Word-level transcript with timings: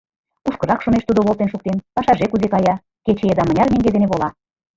Кушкырак 0.43 0.79
шумеш 0.81 1.03
тудо 1.05 1.19
волтен 1.23 1.49
шуктен, 1.51 1.77
пашаже 1.95 2.25
кузе 2.29 2.47
кая, 2.53 2.75
кече 3.05 3.25
еда 3.31 3.43
мыняр 3.45 3.67
меҥге 3.69 3.89
дене 3.95 4.07
вола. 4.09 4.29